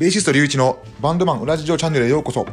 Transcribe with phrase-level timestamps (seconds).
[0.00, 2.46] ベーシスト隆一のバンドマン裏事情チャンネルへようこそ。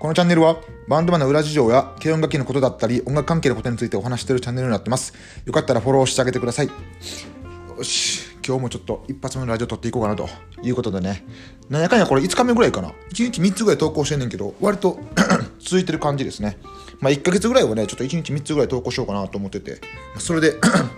[0.00, 0.56] このチャンネルは
[0.88, 5.12] バンドマンの裏事情や軽音楽器のことだったり音楽関係のことについてお話しているチャンネルになってます。
[5.44, 6.68] よかったらフォローしてあげてください。
[6.68, 10.26] よし、今日もちょっと一発目のラジオ撮っていこうかなと
[10.62, 11.22] いうことでね。
[11.68, 12.88] なんやかんやこれ5日目ぐらいかな。
[12.88, 14.98] 1日3つぐらい投稿してんねんけど、割と
[15.60, 16.56] 続いてる感じですね。
[17.00, 19.82] まあ1ヶ月ぐらいはね、ちょっと1日3つぐらい投稿しようかなと思ってて、
[20.18, 20.54] それで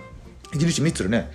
[0.55, 1.29] 1日3つでね、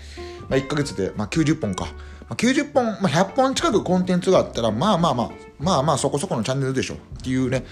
[0.48, 1.86] まあ、1ヶ月で、まあ、90本か。
[2.28, 7.64] まあ、90本、まあ、100本近くコンテンツがあったら、まあまあまあ、まあまあそこそこのチャンネルでしょっていうね、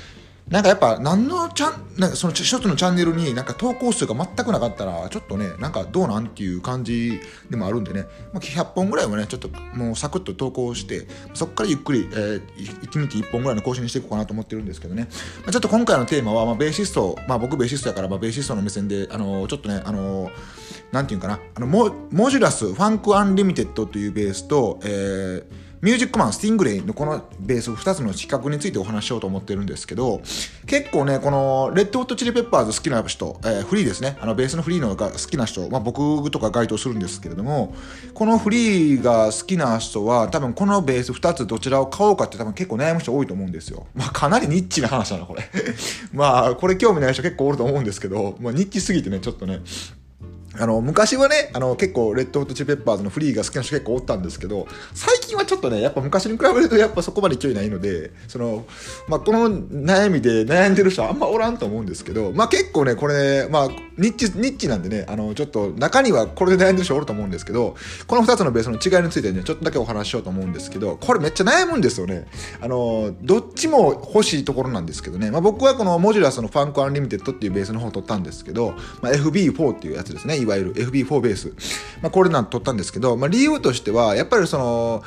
[0.53, 8.03] なんかやっぱ何のチャン、なんかその一つのチャンネルになんか投稿数が全くなかったら、ちょっとね、なんかどうなんっていう感じでもあるんでね、
[8.35, 12.43] まあ、100本ぐらいはね、ちょっともうサクッと投稿して、そこからゆっくり、えー、
[12.83, 15.09] 1日1本ぐらいの更新していこうかなと思ってるんですけどね、
[15.41, 20.31] まあ、ちょっと今回のテーマは、まあ、ベーシスト、まあ僕ベーシストやから、まあ、ベーシストの目線で、あのー、ちょっとね、あのー、
[20.93, 30.23] なんていうかな、あのモ、モジュラス、ファンクアンリミテッドというベースと、えー、ミュージックマン、スティングレイのこのベース2つの比較についてお話ししようと思ってるんですけど、
[30.65, 37.75] 結構ね、このレッドホットチリペッパーズ好きな人、えー、フリーですね、あのベースのフリーのが好きな人、まあ、僕とか該当するんですけれども、
[38.15, 43.89] このフリーが好きな人は、多分このベース2つどちらを買おうかって多分結構悩む人多いと思うんですよ。
[43.93, 45.43] まあかなりニッチな話だな、これ。
[46.15, 49.63] まあこれ興味ない人結構おると思うんですけど、まあニッチすぎてね、ちょっとね、
[50.59, 58.67] あの、昔はね、あの、結構、レッドホットチリペッパーズのフリーが好きな人結構おったんですけど、最近はちょっとね、やっぱ昔に比べるとやっぱそこまで勢いないので、その、
[59.09, 67.77] まあ、この悩みで悩んでる人はあんまおらんと思うんですけど、まあ、結構ね、これ、ねまあ、ニッチ、ニッチなんでね、あの、ちょっと中にはこれで悩んでる人おると思うんですけど、
[68.07, 72.27] この2つのベースの違いについてね、ちょっとだけお話ししようと思うんですけど、これめっちゃ悩むんですよね。
[72.61, 81.53] あの、どっちも欲しいところなんですけどね、まあ、僕はこのモジュラスのファンクアンリミテッドっていうベースの方を取ったんですけど、まあ、FB4 っていうやつですね、いわゆる FB4 ベース。
[82.01, 85.03] まあ、これなん取ったんですけど、まあ、理由としては、やっぱりその、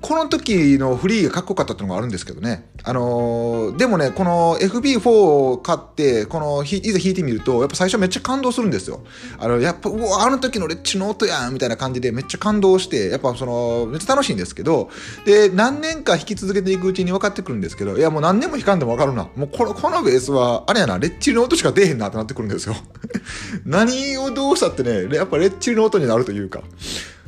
[0.00, 2.70] この時のフリーがかっこよかったっていうのがあるんですけどね。
[2.82, 9.00] あのー、でもね、この FB4 を買って、この、いざ弾いてみると、やっぱ最初めっちゃ感動するんですよ。
[9.38, 14.88] あの、やっぱ、うわ、あの時のレッチの音やんみたいな感じでめっちゃ感動して、やっぱその、めっちゃ楽しいんですけど、
[15.26, 19.28] で、何年か弾き続けていくうちに分かってくるんですけど、いやもう何年も弾かんでも分かるな。
[19.36, 22.74] もうこの、このベースは、あれやな、レッチの音しか出えへんなってなってくるんですよ。
[23.66, 26.62] 何をどうしたってね、やっぱレッチリの音になるというか。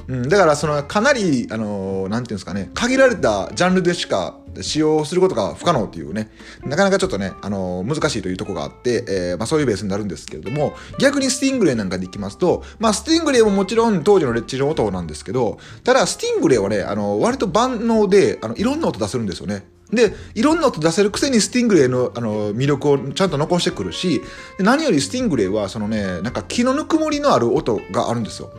[0.09, 6.31] うん、だからそのかなり、あのー、ていうんですかね、限られたジャンルでしか使用することが不可能っていうね、
[6.65, 19.65] なかなかちょっとね、あのー、難しいというとこがあって、えー、まあそういうベースになるんですけれども、逆にスティングレイなんかでいきますと、まあスティングレイももちろん当時のレッチリの音なんですけど、ただスティングレイはね、あの割と万能で、あの、いろんな音出せるんですよね。
[19.93, 24.23] で、いろんな音出せるくせにスティングレイのあの魅力をちゃんと残してくるし、
[24.59, 28.51] 何よりスティングレイはそのね、なんか木のぬくもりのある音があるんですよ。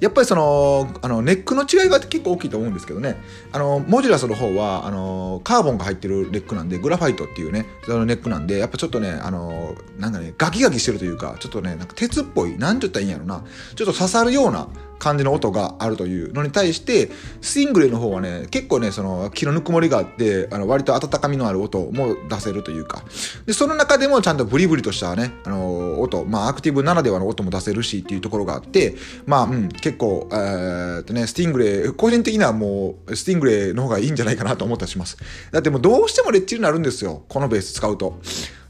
[0.00, 3.16] やっぱりその、あの、ネックの違いが結構大きいと思うんですけどね。
[3.52, 13.44] あの、モジュラスの方は、あの、カーボンが入ってるネックなんで、グラファイトっていうね、そのネックなんで、やっぱちょっとね、あの、なんかね、ガキガキしてるというか、ちょっとね、なんか鉄っぽい、なんて言ったらいいんやろな。
[13.74, 14.68] ちょっと刺さるような
[15.04, 17.10] 感じの音があるというのに対して、
[17.42, 23.04] スティングレイの方はね、結構ね、その、木のぬくもりがあって、あの、割と温かみのある音も出せるというか、
[23.44, 28.94] で、その中でもちゃんとブリブリとしたね、あの、音、まあ、アクティブならではの音も出せるしっていうところがあって、
[29.26, 35.18] まあ、うん、結構、えー、とね、スティングレイ、個人的にはもう、スティングレイの方がいいんじゃないかなと思ったりします。
[35.52, 38.18] だってもうどうしてもレッチリになるんですよ、このベース使うと。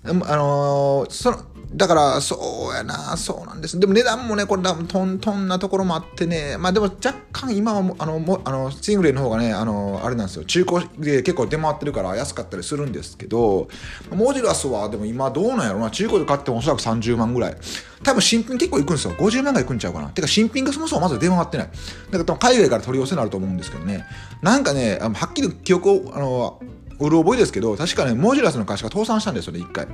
[0.06, 1.38] あのー、その、
[1.76, 3.78] だから、そうやな、そうなんです。
[3.80, 13.68] でも値段もね、これ、トントンなところもあってね、まあでも若干今は、あの、もあのスティングレイの方がね、あの、あれなんですよ、中古で結構出回ってるから安かったりするんですけど、
[14.10, 17.56] モジュラスはでも今どうなんやろな、中古で買ってもおそらく30万ぐらい。
[18.04, 19.14] 多分新品結構いくんですよ。
[19.14, 20.08] 50万がいくんちゃうかな。
[20.10, 21.66] てか新品がそもそもまず出回ってない。
[21.66, 24.04] だから多分海外から取り寄せになると思うんですけどね。
[24.42, 26.60] なんかね、はっきり記憶を、あの、
[26.98, 29.86] うる覚えですけど、確かね、モジュラスの会社が倒産したんですよね、一回。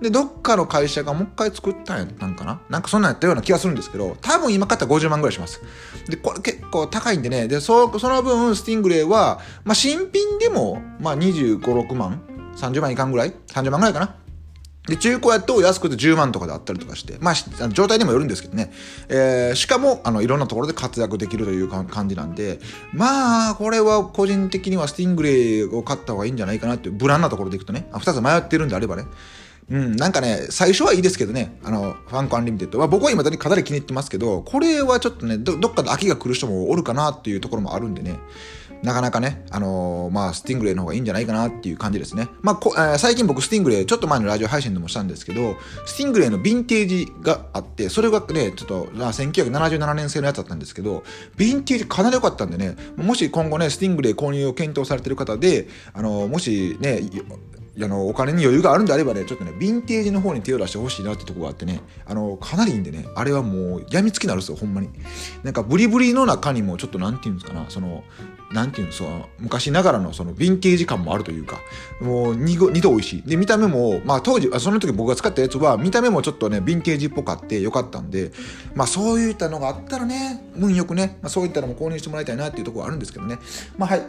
[0.00, 2.60] で、どっかの会社がもう一回作ったんやったんかな？
[2.68, 5.60] なんかそんなんやったような気がするんですけど、多分今買ったら50万ぐらいします。
[6.08, 12.22] で、これ結構高いんでね、で、そその分、スティングレイは、まあ、新品でも、まあ、25、6万
[12.56, 14.14] ?30 万いかんぐらい ?30 万ぐらいかな？
[14.88, 18.72] で、中古やと安くて10万とかであったりとかして、まあ、状態にもよるんですけどね。
[19.08, 22.58] えー、しかも、あの、いろんなところで活躍できるという感じなんで、
[22.92, 29.04] まあ、これは個人的にはスティングレイを買った方がいいんじゃないかなっていう、無難なところでいくとね、あ2つ迷ってるんであればね。
[29.70, 38.18] うん、なんかね、最初はいいですけどね、あの、ファンクアンリミテッドは、僕は今だにかなり気に入ってますけど、これはちょっとねど、どっかで飽きが来る人もおるかなっていうところもあるんでね、
[38.82, 42.28] なかなかね、あのー、まあ、スティングレイの方がいいんじゃないかなっていう感じですね。
[42.42, 51.02] まあこえー、最近僕スティングレイ、ちょっと前のラジオ配信でもしたんですけど、スティングレイのヴィンテージがあって、それがね、ちょっと、1977年製のやつだったんですけど、
[51.36, 57.00] ヴィンテージかなり良かったんでね、もし今後ね、スティングレイ購入を検討されてる方で、あのー、もしね、
[57.80, 64.90] あのお金に余裕があるんであればねちょっとねヴィンテージの方に手を出してほしいなってとこがあってねあのかなりいいんでねあれはもうやみつきになるんですよほんまに。
[65.42, 68.02] なんかブリブリの中にもちょっとなんていうんですかなその
[68.52, 69.08] なんていうんですか
[69.38, 71.60] 昔ながらのそのヴィンテージ感もあるというか
[72.00, 73.22] もう二度美味しい。
[73.22, 78.32] で見た目もまあ当時その時僕が使ったやつは見た目もちょっとねヴィンテージっぽかってよかったんで
[78.74, 83.38] まあそういったのがあったらね運よくね、まあ、そういったのも購入してもらいたいなっていうところはあるんですけどね。
[83.76, 84.02] まあはい。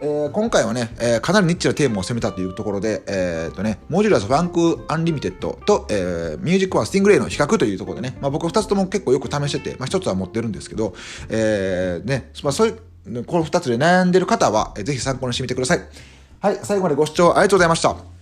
[0.00, 10.94] えー、今回はね、えー、かなりニッチなテーマを攻めたというところで、えー、っとね、モジュラスファンクアンリミテッドと、えー、ミュージックマンスティングレイの比較というところでね、まあ、僕2つとも結構よく試してて、まあ、1つは持ってるんですけど、
[11.28, 15.80] えー、ね、まあ、そういう、この2つで悩んでる方は、え、ぜひ参考にしてみてください。
[16.40, 18.17] はい、最後までご視聴ありがとうございました。